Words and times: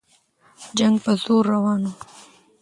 جنګ 0.77 0.95
په 1.05 1.11
زور 1.23 1.43
روان 1.53 1.81
وو. 1.85 1.93